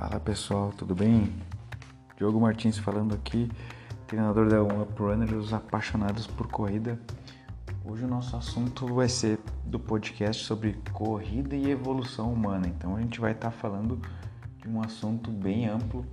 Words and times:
Fala 0.00 0.18
pessoal, 0.18 0.72
tudo 0.74 0.94
bem? 0.94 1.30
Diogo 2.16 2.40
Martins 2.40 2.78
falando 2.78 3.14
aqui, 3.14 3.50
treinador 4.06 4.48
da 4.48 4.62
Up 4.62 4.94
Runner, 4.98 5.34
os 5.34 5.52
apaixonados 5.52 6.26
por 6.26 6.46
corrida. 6.46 6.98
Hoje 7.84 8.06
o 8.06 8.08
nosso 8.08 8.34
assunto 8.34 8.86
vai 8.94 9.10
ser 9.10 9.38
do 9.62 9.78
podcast 9.78 10.42
sobre 10.42 10.78
corrida 10.94 11.54
e 11.54 11.70
evolução 11.70 12.32
humana. 12.32 12.66
Então 12.66 12.96
a 12.96 13.00
gente 13.02 13.20
vai 13.20 13.32
estar 13.32 13.50
tá 13.50 13.54
falando 13.54 14.00
de 14.56 14.66
um 14.70 14.80
assunto 14.80 15.30
bem 15.30 15.68
amplo, 15.68 16.06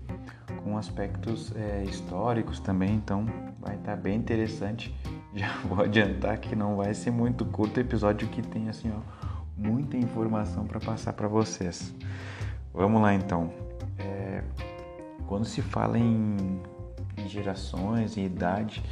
com 0.65 0.77
aspectos 0.77 1.55
é, 1.55 1.85
históricos 1.85 2.59
também. 2.59 2.93
Então 2.93 3.25
vai 3.57 3.75
estar 3.75 3.95
tá 3.95 3.95
bem 3.95 4.17
interessante. 4.17 4.93
Já 5.33 5.53
vou 5.63 5.81
adiantar 5.81 6.37
que 6.39 6.57
não 6.57 6.75
vai 6.75 6.93
ser 6.93 7.11
muito 7.11 7.45
curto 7.45 7.77
o 7.77 7.79
episódio 7.79 8.27
que 8.27 8.41
tem 8.41 8.67
assim 8.67 8.91
ó 8.91 8.99
muita 9.55 9.95
informação 9.95 10.67
para 10.67 10.81
passar 10.81 11.13
para 11.13 11.29
vocês. 11.29 11.95
Vamos 12.73 13.01
lá 13.01 13.13
então. 13.13 13.49
É, 13.99 14.43
quando 15.27 15.45
se 15.45 15.61
fala 15.61 15.97
em, 15.97 16.61
em 17.17 17.27
gerações 17.27 18.17
e 18.17 18.21
idade, 18.21 18.83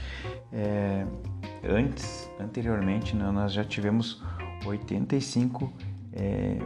é, 0.51 1.05
antes, 1.63 2.29
anteriormente, 2.39 3.15
né, 3.15 3.29
nós 3.31 3.53
já 3.53 3.63
tivemos 3.63 4.23
85, 4.65 5.71
é, 6.13 6.57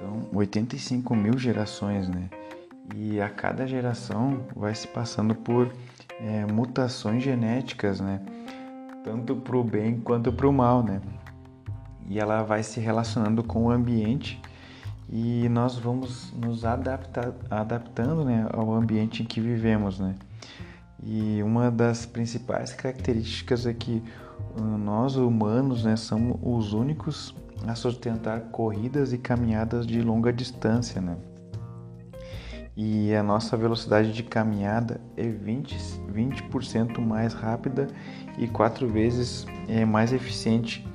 então, 0.00 0.26
85 0.32 1.14
mil 1.14 1.38
gerações, 1.38 2.08
né? 2.08 2.30
E 2.96 3.20
a 3.20 3.28
cada 3.28 3.66
geração 3.66 4.46
vai 4.56 4.74
se 4.74 4.88
passando 4.88 5.34
por 5.34 5.70
é, 6.18 6.50
mutações 6.50 7.22
genéticas, 7.22 8.00
né? 8.00 8.20
Tanto 9.04 9.36
para 9.36 9.56
o 9.56 9.62
bem 9.62 10.00
quanto 10.00 10.32
para 10.32 10.48
o 10.48 10.52
mal, 10.52 10.82
né? 10.82 11.00
E 12.08 12.18
ela 12.18 12.42
vai 12.42 12.62
se 12.62 12.80
relacionando 12.80 13.44
com 13.44 13.66
o 13.66 13.70
ambiente 13.70 14.40
e 15.12 15.48
nós 15.48 15.76
vamos 15.76 16.32
nos 16.32 16.64
adaptar, 16.64 17.34
adaptando 17.50 18.24
né, 18.24 18.46
ao 18.52 18.72
ambiente 18.72 19.22
em 19.22 19.26
que 19.26 19.40
vivemos. 19.40 19.98
Né? 19.98 20.14
E 21.02 21.42
uma 21.42 21.70
das 21.70 22.06
principais 22.06 22.72
características 22.72 23.66
é 23.66 23.74
que 23.74 24.02
uh, 24.56 24.62
nós 24.62 25.16
humanos 25.16 25.84
né, 25.84 25.96
somos 25.96 26.38
os 26.40 26.72
únicos 26.72 27.34
a 27.66 27.74
sustentar 27.74 28.40
corridas 28.52 29.12
e 29.12 29.18
caminhadas 29.18 29.84
de 29.84 30.00
longa 30.00 30.32
distância. 30.32 31.00
Né? 31.00 31.16
E 32.76 33.12
a 33.12 33.22
nossa 33.22 33.56
velocidade 33.56 34.12
de 34.12 34.22
caminhada 34.22 35.00
é 35.16 35.24
20%, 35.24 36.06
20 36.08 37.00
mais 37.00 37.34
rápida 37.34 37.88
e 38.38 38.46
quatro 38.46 38.88
vezes 38.88 39.44
é, 39.66 39.84
mais 39.84 40.12
eficiente 40.12 40.86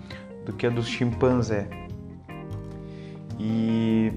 do 0.45 0.53
que 0.53 0.65
a 0.65 0.69
dos 0.69 0.87
chimpanzés. 0.87 1.84
E, 3.45 4.11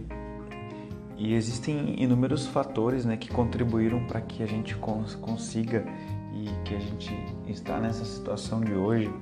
e 1.18 1.34
existem 1.34 2.02
inúmeros 2.02 2.46
fatores 2.46 3.04
né, 3.04 3.18
que 3.18 3.28
contribuíram 3.28 4.06
para 4.06 4.22
que 4.22 4.42
a 4.42 4.46
gente 4.46 4.74
cons 4.76 5.14
consiga 5.14 5.84
e 6.32 6.48
que 6.64 6.74
a 6.74 6.78
gente 6.78 7.14
está 7.46 7.78
nessa 7.78 8.06
situação 8.06 8.60
de 8.60 8.72
hoje 8.72 9.12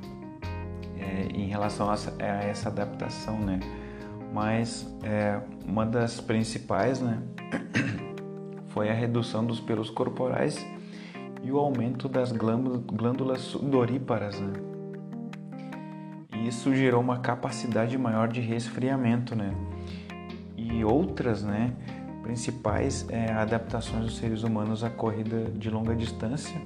é, 0.96 1.26
em 1.34 1.48
relação 1.48 1.90
a 1.90 1.94
essa, 1.94 2.14
a 2.20 2.44
essa, 2.44 2.68
adaptação, 2.68 3.38
né? 3.40 3.58
Mas 4.32 4.86
é, 5.02 5.40
uma 5.66 5.84
das 5.84 6.20
principais, 6.20 7.00
né, 7.00 7.20
foi 8.68 8.90
a 8.90 8.94
redução 8.94 9.44
dos 9.44 9.58
pelos 9.58 9.90
corporais 9.90 10.64
e 11.42 11.50
o 11.50 11.58
aumento 11.58 12.08
das 12.08 12.30
glândulas 12.32 13.40
sudoríparas, 13.40 14.38
né? 14.38 14.52
E 16.34 16.48
isso 16.48 16.74
gerou 16.74 17.00
uma 17.00 17.18
capacidade 17.18 17.96
maior 17.98 18.28
de 18.28 18.40
resfriamento, 18.40 19.34
né? 19.34 19.52
E 20.78 20.84
outras 20.84 21.42
né, 21.42 21.72
principais 22.22 23.06
é, 23.08 23.32
adaptações 23.32 24.04
dos 24.04 24.16
seres 24.16 24.42
humanos 24.42 24.84
à 24.84 24.90
corrida 24.90 25.44
de 25.50 25.70
longa 25.70 25.94
distância 25.94 26.60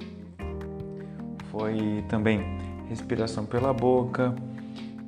foi 1.51 2.03
também 2.07 2.41
respiração 2.87 3.45
pela 3.45 3.73
boca, 3.73 4.33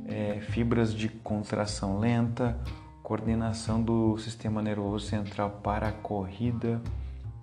é, 0.05 0.39
fibras 0.41 0.93
de 0.93 1.07
contração 1.07 1.99
lenta, 1.99 2.57
coordenação 3.01 3.81
do 3.81 4.17
sistema 4.17 4.61
nervoso 4.61 5.07
central 5.07 5.61
para 5.63 5.87
a 5.87 5.91
corrida, 5.91 6.81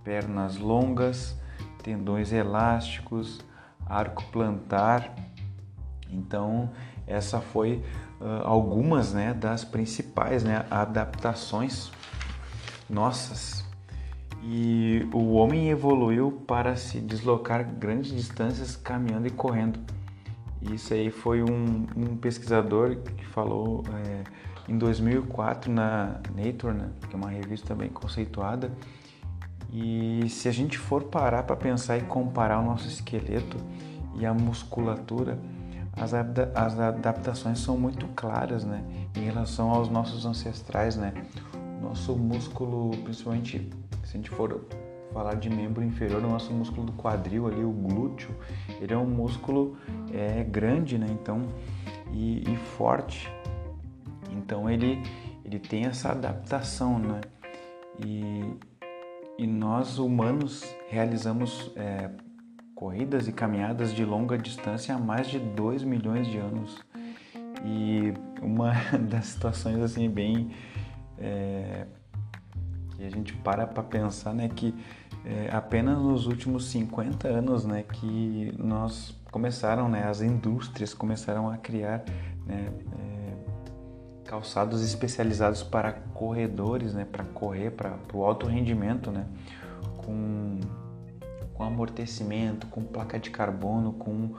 pernas 0.04 0.58
longas, 0.58 1.34
tendões 1.82 2.30
elásticos, 2.30 3.40
arco 3.86 4.22
plantar. 4.30 5.14
Então, 6.10 6.70
essa 7.10 7.40
foi 7.40 7.82
uh, 8.20 8.42
algumas 8.44 9.12
né, 9.12 9.34
das 9.34 9.64
principais 9.64 10.44
né, 10.44 10.64
adaptações 10.70 11.90
nossas. 12.88 13.64
E 14.42 15.06
o 15.12 15.34
homem 15.34 15.68
evoluiu 15.68 16.42
para 16.46 16.74
se 16.76 16.98
deslocar 16.98 17.64
grandes 17.64 18.12
distâncias 18.12 18.74
caminhando 18.76 19.26
e 19.26 19.30
correndo. 19.30 19.78
Isso 20.62 20.94
aí 20.94 21.10
foi 21.10 21.42
um, 21.42 21.86
um 21.96 22.16
pesquisador 22.16 22.96
que 22.96 23.26
falou 23.26 23.84
é, 24.06 24.24
em 24.70 24.78
2004 24.78 25.70
na 25.70 26.20
Nature, 26.34 26.74
né, 26.74 26.90
que 27.08 27.14
é 27.14 27.18
uma 27.18 27.30
revista 27.30 27.74
bem 27.74 27.88
conceituada. 27.88 28.70
E 29.72 30.28
se 30.28 30.48
a 30.48 30.52
gente 30.52 30.78
for 30.78 31.04
parar 31.04 31.42
para 31.44 31.56
pensar 31.56 31.98
e 31.98 32.02
comparar 32.02 32.60
o 32.60 32.64
nosso 32.64 32.88
esqueleto 32.88 33.56
e 34.16 34.26
a 34.26 34.34
musculatura, 34.34 35.38
as, 36.00 36.78
adaptações 36.78 37.58
são 37.58 37.76
muito 37.76 38.06
claras, 38.08 38.64
né, 38.64 38.82
em 39.14 39.20
relação 39.20 39.70
aos 39.70 39.88
nossos 39.88 40.24
ancestrais, 40.24 40.96
né. 40.96 41.12
Nosso 41.82 42.16
músculo, 42.16 42.90
principalmente 43.04 43.70
se 44.04 44.16
a 44.16 44.16
gente 44.16 44.30
for 44.30 44.64
falar 45.12 45.34
de 45.34 45.50
membro 45.50 45.82
inferior, 45.82 46.22
o 46.22 46.28
nosso 46.28 46.52
músculo 46.52 46.86
do 46.86 46.92
quadril 46.92 47.46
ali, 47.46 47.62
o 47.62 47.70
glúteo, 47.70 48.34
ele 48.80 48.94
é 48.94 48.96
um 48.96 49.06
músculo 49.06 49.76
é, 50.12 50.42
grande, 50.44 50.96
né, 50.96 51.06
então 51.10 51.42
e, 52.12 52.50
e 52.50 52.56
forte. 52.56 53.30
Então 54.30 54.70
ele 54.70 55.02
ele 55.44 55.58
tem 55.58 55.86
essa 55.86 56.12
adaptação, 56.12 56.98
né, 56.98 57.20
e, 57.98 58.56
e 59.36 59.46
nós 59.46 59.98
humanos 59.98 60.64
realizamos 60.88 61.72
é, 61.74 62.08
corridas 62.80 63.28
e 63.28 63.32
caminhadas 63.32 63.92
de 63.92 64.06
longa 64.06 64.38
distância 64.38 64.94
há 64.94 64.98
mais 64.98 65.28
de 65.28 65.38
2 65.38 65.84
milhões 65.84 66.26
de 66.26 66.38
anos. 66.38 66.82
E 67.62 68.14
uma 68.40 68.72
das 68.98 69.26
situações 69.26 69.82
assim 69.82 70.08
bem 70.08 70.50
é, 71.18 71.86
que 72.96 73.04
a 73.04 73.10
gente 73.10 73.34
para 73.34 73.66
para 73.66 73.82
pensar, 73.82 74.32
né, 74.32 74.48
que 74.48 74.74
é, 75.26 75.50
apenas 75.52 75.98
nos 75.98 76.26
últimos 76.26 76.70
50 76.70 77.28
anos, 77.28 77.66
né, 77.66 77.82
que 77.82 78.54
nós 78.58 79.14
começaram, 79.30 79.86
né, 79.86 80.04
as 80.04 80.22
indústrias 80.22 80.94
começaram 80.94 81.50
a 81.50 81.58
criar, 81.58 82.02
né, 82.46 82.72
é, 82.98 84.24
calçados 84.24 84.82
especializados 84.82 85.62
para 85.62 85.92
corredores, 85.92 86.94
né, 86.94 87.04
para 87.04 87.24
correr, 87.24 87.72
para 87.72 87.98
o 88.14 88.24
alto 88.24 88.46
rendimento, 88.46 89.10
né, 89.10 89.26
com 89.98 90.58
com 91.60 91.64
amortecimento, 91.64 92.66
com 92.68 92.82
placa 92.82 93.18
de 93.18 93.28
carbono, 93.28 93.92
com 93.92 94.30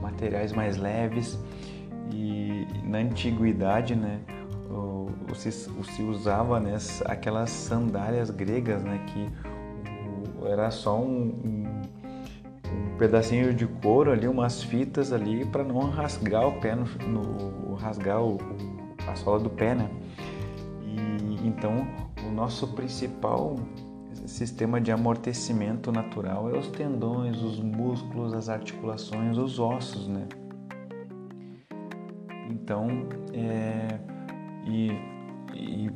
materiais 0.00 0.52
mais 0.52 0.76
leves. 0.76 1.38
E 2.12 2.66
na 2.82 2.98
antiguidade, 2.98 3.94
né, 3.94 4.20
se, 5.36 5.52
se, 5.52 6.02
usava 6.02 6.58
né, 6.58 6.76
aquelas 7.04 7.50
sandálias 7.50 8.28
gregas, 8.28 8.82
né, 8.82 9.00
que 9.06 9.30
era 10.50 10.68
só 10.72 11.00
um, 11.00 11.28
um, 11.44 11.82
um, 12.66 12.98
pedacinho 12.98 13.54
de 13.54 13.68
couro 13.68 14.10
ali, 14.10 14.26
umas 14.26 14.60
fitas 14.60 15.12
ali 15.12 15.44
para 15.46 15.62
não 15.62 15.78
rasgar 15.78 16.48
o 16.48 16.60
pé, 16.60 16.74
no, 16.74 16.86
no 17.06 17.74
rasgar 17.76 18.20
o, 18.20 18.38
a 19.06 19.14
sola 19.14 19.38
do 19.38 19.48
pé, 19.48 19.76
né? 19.76 19.88
E 20.82 21.46
então 21.46 21.86
o 22.26 22.32
nosso 22.32 22.66
principal 22.74 23.56
sistema 24.26 24.80
de 24.80 24.90
amortecimento 24.90 25.92
natural 25.92 26.54
é 26.54 26.58
os 26.58 26.68
tendões, 26.68 27.40
os 27.42 27.60
músculos, 27.60 28.32
as 28.32 28.48
articulações, 28.48 29.36
os 29.36 29.58
ossos, 29.58 30.08
né? 30.08 30.26
Então, 32.50 33.06
é, 33.32 33.98
e, 34.64 34.92
e, 35.52 35.90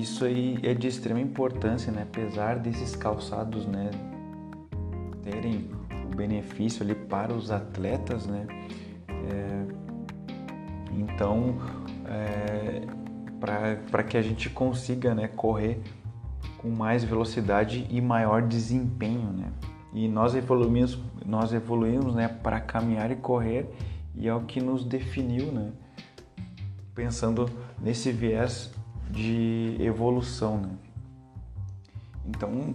isso 0.00 0.24
aí 0.24 0.58
é 0.62 0.74
de 0.74 0.88
extrema 0.88 1.20
importância, 1.20 1.92
né? 1.92 2.02
Apesar 2.02 2.58
desses 2.58 2.94
calçados, 2.94 3.66
né, 3.66 3.90
terem 5.22 5.70
o 6.12 6.14
benefício 6.14 6.82
ali 6.82 6.94
para 6.94 7.32
os 7.32 7.50
atletas, 7.50 8.26
né? 8.26 8.46
É, 9.08 9.66
então, 10.92 11.56
é, 12.06 12.82
para 13.90 14.02
que 14.02 14.16
a 14.16 14.22
gente 14.22 14.50
consiga, 14.50 15.14
né, 15.14 15.28
correr 15.28 15.80
com 16.62 16.70
mais 16.70 17.02
velocidade 17.02 17.86
e 17.90 18.00
maior 18.00 18.40
desempenho, 18.40 19.32
né? 19.32 19.52
E 19.92 20.08
nós 20.08 20.34
evoluímos, 20.34 20.98
nós 21.26 21.52
evoluímos, 21.52 22.14
né, 22.14 22.28
para 22.28 22.60
caminhar 22.60 23.10
e 23.10 23.16
correr 23.16 23.68
e 24.14 24.28
é 24.28 24.34
o 24.34 24.42
que 24.42 24.60
nos 24.60 24.84
definiu, 24.84 25.50
né? 25.52 25.72
Pensando 26.94 27.50
nesse 27.80 28.12
viés 28.12 28.72
de 29.10 29.76
evolução, 29.80 30.58
né? 30.58 30.70
Então, 32.24 32.74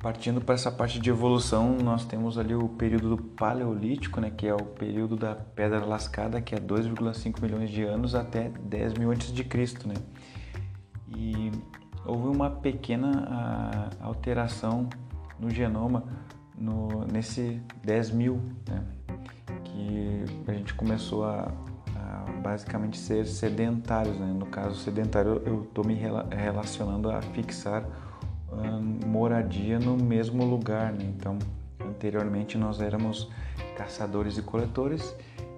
partindo 0.00 0.40
para 0.40 0.54
essa 0.54 0.72
parte 0.72 0.98
de 0.98 1.08
evolução, 1.08 1.76
nós 1.76 2.04
temos 2.04 2.36
ali 2.38 2.54
o 2.54 2.68
período 2.68 3.16
do 3.16 3.22
Paleolítico, 3.22 4.20
né, 4.20 4.30
que 4.30 4.46
é 4.46 4.54
o 4.54 4.64
período 4.64 5.16
da 5.16 5.34
Pedra 5.34 5.84
Lascada, 5.84 6.40
que 6.40 6.54
é 6.54 6.58
2,5 6.58 7.40
milhões 7.40 7.70
de 7.70 7.82
anos 7.82 8.14
até 8.14 8.48
10 8.48 8.94
mil 8.94 9.10
antes 9.10 9.32
de 9.32 9.44
Cristo, 9.44 9.86
né? 9.86 9.94
E 11.08 11.52
houve 12.04 12.28
uma 12.28 12.50
pequena 12.50 13.26
ah, 13.28 13.90
alteração 14.00 14.88
no 15.38 15.50
genoma 15.50 16.04
no, 16.56 17.06
nesse 17.06 17.60
10 17.82 18.10
mil, 18.10 18.40
né? 18.68 18.84
que 19.64 20.24
a 20.46 20.52
gente 20.52 20.74
começou 20.74 21.24
a, 21.24 21.50
a 21.96 22.30
basicamente 22.42 22.98
ser 22.98 23.26
sedentários. 23.26 24.18
Né? 24.18 24.32
No 24.36 24.46
caso 24.46 24.76
sedentário, 24.76 25.42
eu 25.46 25.62
estou 25.62 25.84
me 25.84 25.94
rela 25.94 26.28
relacionando 26.30 27.10
a 27.10 27.22
fixar 27.22 27.84
hum, 28.52 29.00
moradia 29.06 29.78
no 29.78 29.96
mesmo 29.96 30.44
lugar. 30.44 30.92
Né? 30.92 31.04
Então, 31.16 31.38
anteriormente 31.80 32.58
nós 32.58 32.80
éramos 32.80 33.30
caçadores 33.76 34.36
e 34.36 34.42
coletores 34.42 35.14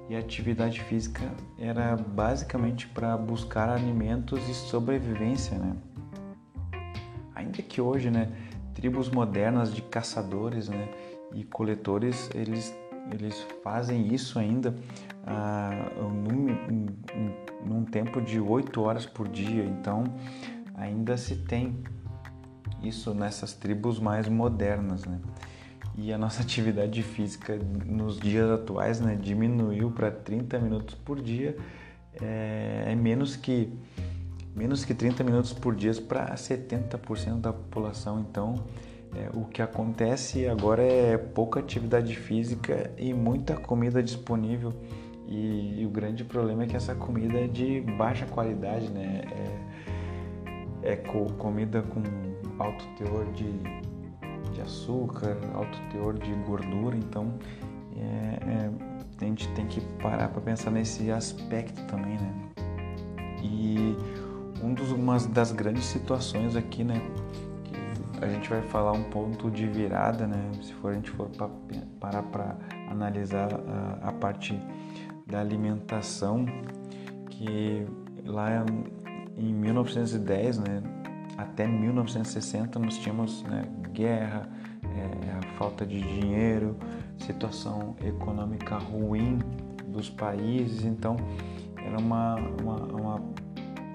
e 0.08 0.14
a 0.14 0.18
atividade 0.18 0.80
física 0.82 1.22
era 1.58 1.96
basicamente 1.96 2.86
para 2.86 3.16
buscar 3.16 3.68
alimentos 3.68 4.48
e 4.48 4.54
sobrevivência, 4.54 5.56
né? 5.56 5.76
Ainda 7.42 7.60
que 7.62 7.80
hoje, 7.80 8.10
né, 8.10 8.30
tribos 8.74 9.10
modernas 9.10 9.74
de 9.74 9.82
caçadores, 9.82 10.68
né, 10.68 10.88
e 11.34 11.44
coletores, 11.44 12.30
eles 12.34 12.74
eles 13.10 13.44
fazem 13.64 14.14
isso 14.14 14.38
ainda 14.38 14.74
ah, 15.26 15.90
num, 15.98 16.86
num, 17.64 17.84
tempo 17.84 18.20
de 18.20 18.38
8 18.38 18.80
horas 18.80 19.04
por 19.04 19.28
dia. 19.28 19.64
Então, 19.64 20.04
ainda 20.74 21.16
se 21.16 21.36
tem 21.36 21.82
isso 22.82 23.12
nessas 23.14 23.52
tribos 23.54 23.98
mais 23.98 24.28
modernas, 24.28 25.04
né? 25.04 25.18
E 25.96 26.12
a 26.12 26.18
nossa 26.18 26.42
atividade 26.42 27.02
física 27.02 27.58
nos 27.84 28.18
dias 28.18 28.50
atuais 28.50 29.00
né, 29.00 29.16
diminuiu 29.20 29.90
para 29.90 30.10
30 30.10 30.58
minutos 30.58 30.94
por 30.94 31.20
dia. 31.20 31.56
É, 32.20 32.84
é, 32.88 32.94
menos 32.94 33.36
que 33.36 33.72
menos 34.54 34.84
que 34.84 34.94
30 34.94 35.24
minutos 35.24 35.52
por 35.52 35.74
dia 35.74 35.92
para 36.02 36.34
70% 36.34 37.40
da 37.40 37.52
população. 37.52 38.20
Então, 38.20 38.54
é, 39.14 39.28
o 39.34 39.44
que 39.44 39.60
acontece 39.60 40.46
agora 40.46 40.82
é 40.82 41.16
pouca 41.16 41.60
atividade 41.60 42.14
física 42.16 42.90
e 42.96 43.12
muita 43.12 43.56
comida 43.56 44.02
disponível. 44.02 44.72
E, 45.28 45.80
e 45.80 45.86
o 45.86 45.90
grande 45.90 46.24
problema 46.24 46.64
é 46.64 46.66
que 46.66 46.76
essa 46.76 46.94
comida 46.94 47.38
é 47.38 47.46
de 47.46 47.80
baixa 47.80 48.26
qualidade, 48.26 48.90
né? 48.90 49.22
É, 50.82 50.92
é 50.92 50.96
co 50.96 51.32
comida 51.34 51.82
com 51.82 52.02
alto 52.58 52.84
teor 52.98 53.24
de, 53.32 53.50
de 54.52 54.60
açúcar, 54.60 55.36
alto 55.54 55.78
teor 55.90 56.18
de 56.18 56.32
gordura. 56.46 56.96
Então, 56.96 57.34
é, 57.96 58.38
é, 58.46 58.70
a 59.20 59.24
gente 59.24 59.48
tem 59.54 59.66
que 59.66 59.80
parar 60.02 60.28
para 60.28 60.40
pensar 60.40 60.70
nesse 60.70 61.10
aspecto 61.10 61.82
também, 61.86 62.18
né? 62.18 62.34
E 63.42 63.96
um 64.62 64.74
dos, 64.74 64.90
uma 64.92 65.18
das 65.18 65.52
grandes 65.52 65.84
situações 65.84 66.56
aqui, 66.56 66.84
né? 66.84 67.00
a 68.22 68.28
gente 68.28 68.48
vai 68.48 68.62
falar 68.62 68.92
um 68.92 69.02
ponto 69.02 69.50
de 69.50 69.66
virada, 69.66 70.28
né? 70.28 70.50
Se 70.62 70.72
for 70.74 70.92
a 70.92 70.94
gente 70.94 71.10
for 71.10 71.28
pra, 71.30 71.50
parar 71.98 72.22
para 72.22 72.56
analisar 72.88 73.48
a, 73.52 74.08
a, 74.08 74.12
parte 74.12 74.56
da 75.26 75.40
alimentação, 75.40 76.46
que 77.28 77.84
lá 78.24 78.64
em 79.36 79.52
1910, 79.52 80.58
né, 80.58 80.82
até 81.36 81.66
1960 81.66 82.78
nós 82.78 82.96
tínhamos 82.98 83.42
né, 83.42 83.64
guerra, 83.92 84.48
é, 84.84 85.32
a 85.32 85.58
falta 85.58 85.84
de 85.84 86.00
dinheiro, 86.00 86.76
situação 87.18 87.96
econômica 88.04 88.78
ruim 88.78 89.38
dos 89.88 90.08
países, 90.08 90.84
então 90.84 91.16
era 91.76 91.98
uma, 91.98 92.36
uma, 92.36 92.76
uma 92.76 93.22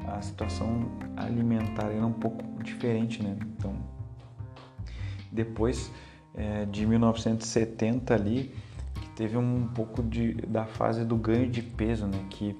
a 0.07 0.21
situação 0.21 0.89
alimentar 1.15 1.91
era 1.91 2.05
um 2.05 2.13
pouco 2.13 2.43
diferente, 2.63 3.21
né? 3.21 3.37
Então 3.57 3.75
depois 5.31 5.91
é, 6.33 6.65
de 6.65 6.85
1970 6.85 8.13
ali, 8.13 8.55
que 8.95 9.09
teve 9.09 9.37
um 9.37 9.67
pouco 9.67 10.01
de, 10.03 10.33
da 10.33 10.65
fase 10.65 11.03
do 11.03 11.15
ganho 11.15 11.49
de 11.49 11.61
peso, 11.61 12.07
né? 12.07 12.25
Que 12.29 12.55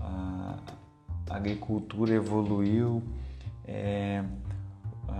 a, 0.00 0.58
agricultura 1.30 2.12
evoluiu, 2.12 3.02
é, 3.64 4.22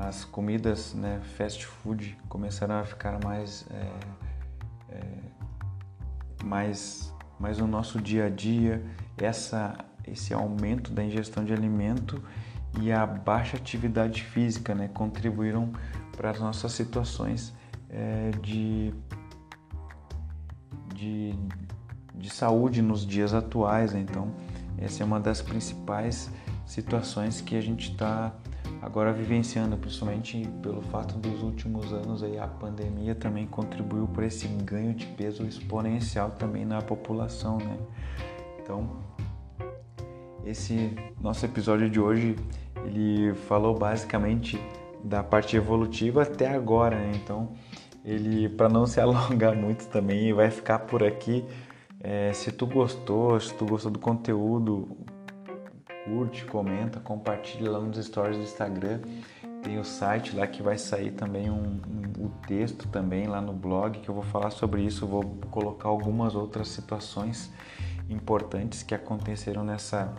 as 0.01 0.25
comidas, 0.25 0.93
né, 0.95 1.21
fast 1.37 1.65
food 1.65 2.19
começaram 2.29 2.75
a 2.75 2.85
ficar 2.85 3.23
mais, 3.25 3.67
é, 3.71 4.95
mais, 6.45 7.15
mais 7.39 7.59
no 7.59 7.67
nosso 7.67 8.01
dia 8.01 8.27
a 8.27 8.29
dia. 8.29 8.85
Essa, 9.17 9.77
esse 10.07 10.35
aumento 10.35 10.93
da 10.93 11.05
ingestão 11.05 11.45
de 11.45 11.53
alimento 11.53 12.23
e 12.81 12.91
a 12.91 13.07
baixa 13.07 13.57
atividade 13.57 14.23
física, 14.23 14.75
né, 14.75 14.89
contribuíram 14.89 15.73
para 16.17 16.31
as 16.31 16.41
nossas 16.41 16.73
situações 16.73 17.53
é, 17.91 18.31
de, 18.41 18.95
de, 20.95 21.35
de 22.15 22.31
saúde 22.31 22.81
nos 22.81 23.07
dias 23.07 23.35
atuais. 23.35 23.93
Né? 23.93 24.01
Então, 24.01 24.33
essa 24.79 25.03
é 25.03 25.07
uma 25.07 25.21
das 25.21 25.43
principais 25.43 26.31
situações 26.67 27.41
que 27.41 27.57
a 27.57 27.61
gente 27.61 27.91
está 27.91 28.33
agora 28.81 29.13
vivenciando, 29.13 29.77
principalmente 29.77 30.49
pelo 30.63 30.83
fato 30.83 31.17
dos 31.19 31.43
últimos 31.43 31.93
anos 31.93 32.23
aí 32.23 32.39
a 32.39 32.49
pandemia 32.49 33.15
também 33.15 33.47
contribuiu 33.47 34.09
para 34.09 34.27
esse 34.27 34.49
ganho 34.49 34.95
de 34.95 35.07
peso 35.07 35.45
exponencial 35.45 36.31
também 36.31 36.65
na 36.65 36.81
população, 36.81 37.59
né? 37.59 37.79
Então, 38.61 38.91
esse 40.45 40.93
nosso 41.21 41.45
episódio 41.45 41.89
de 41.89 42.01
hoje 42.01 42.37
ele 42.85 43.35
falou 43.35 43.79
basicamente 43.79 44.59
da 45.05 45.23
parte 45.23 45.57
evolutiva 45.57 46.23
até 46.23 46.49
agora, 46.49 46.97
né? 46.97 47.13
então 47.15 47.53
ele 48.05 48.49
para 48.49 48.69
não 48.69 48.87
se 48.87 48.99
alongar 49.01 49.55
muito 49.55 49.87
também 49.89 50.33
vai 50.33 50.51
ficar 50.51 50.81
por 50.81 51.03
aqui. 51.03 51.45
É, 52.01 52.33
se 52.33 52.51
tu 52.51 52.67
gostou, 52.67 53.39
se 53.39 53.55
tu 53.55 53.65
gostou 53.65 53.91
do 53.91 53.99
conteúdo, 53.99 54.89
curte, 56.05 56.45
comenta, 56.45 56.99
compartilha 57.01 57.71
lá 57.71 57.79
nos 57.79 58.05
stories 58.05 58.37
do 58.37 58.43
Instagram. 58.43 59.01
Tem 59.63 59.79
o 59.79 59.85
site 59.85 60.35
lá 60.35 60.47
que 60.47 60.63
vai 60.63 60.77
sair 60.77 61.13
também 61.13 61.49
um, 61.49 61.81
um, 61.87 62.25
o 62.27 62.29
texto 62.49 62.89
também 62.89 63.29
lá 63.29 63.41
no 63.41 63.53
blog 63.53 64.01
que 64.01 64.09
eu 64.09 64.15
vou 64.15 64.25
falar 64.25 64.51
sobre 64.51 64.83
isso. 64.83 65.07
Vou 65.07 65.23
colocar 65.51 65.89
algumas 65.89 66.35
outras 66.35 66.69
situações 66.69 67.53
importantes 68.09 68.83
que 68.83 68.95
aconteceram 68.95 69.63
nessa, 69.63 70.13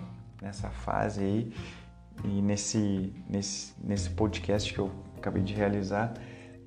nessa 0.43 0.69
fase 0.69 1.21
aí 1.21 1.53
e 2.23 2.41
nesse, 2.41 3.13
nesse, 3.27 3.73
nesse 3.83 4.09
podcast 4.09 4.71
que 4.71 4.79
eu 4.79 4.91
acabei 5.17 5.41
de 5.41 5.53
realizar. 5.53 6.13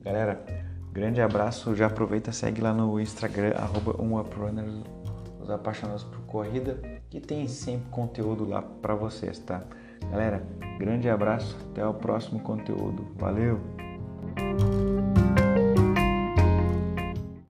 Galera, 0.02 0.45
grande 0.92 1.21
abraço. 1.21 1.76
Já 1.76 1.87
aproveita, 1.87 2.33
segue 2.33 2.61
lá 2.61 2.73
no 2.73 2.99
Instagram, 2.99 3.52
arroba 3.56 3.95
os 5.40 5.50
apaixonados 5.50 6.02
por 6.02 6.21
corrida, 6.23 6.80
que 7.09 7.21
tem 7.21 7.47
sempre 7.47 7.88
conteúdo 7.90 8.49
lá 8.49 8.62
para 8.62 8.95
vocês, 8.95 9.38
tá? 9.38 9.62
Galera, 10.11 10.42
grande 10.78 11.09
abraço, 11.09 11.56
até 11.71 11.87
o 11.87 11.95
próximo 11.95 12.40
conteúdo. 12.40 13.06
Valeu! 13.16 13.86